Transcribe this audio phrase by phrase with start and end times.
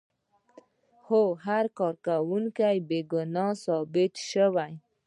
[1.05, 4.45] هو که کارکوونکی بې ګناه ثابت شي.